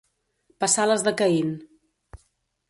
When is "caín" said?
1.21-1.53